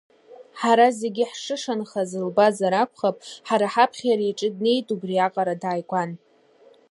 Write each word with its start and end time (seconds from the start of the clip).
Ҳара 0.59 0.87
зегьы 0.99 1.23
ҳшышанхаз 1.31 2.11
лбазар 2.27 2.73
акәхап, 2.83 3.17
ҳара 3.47 3.67
ҳаԥхьа 3.73 4.07
иара 4.09 4.25
иҿы 4.29 4.49
днеиит, 4.55 4.87
убриаҟара 4.95 5.55
дааигәан. 5.61 6.11